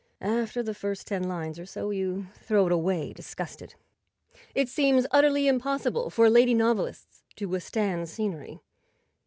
After 0.23 0.63
the 0.63 0.73
first 0.73 1.05
ten 1.05 1.21
lines 1.27 1.59
or 1.59 1.65
so 1.67 1.91
you 1.91 2.25
throw 2.33 2.65
it 2.65 2.71
away 2.71 3.13
disgusted. 3.13 3.75
It 4.55 4.67
seems 4.67 5.05
utterly 5.11 5.47
impossible 5.47 6.09
for 6.09 6.27
lady 6.27 6.55
novelists 6.55 7.21
to 7.35 7.45
withstand 7.45 8.09
scenery. 8.09 8.61